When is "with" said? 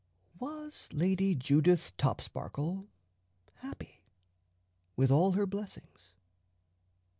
4.95-5.11